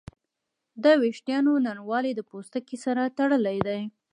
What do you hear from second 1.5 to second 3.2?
نرموالی د پوستکي سره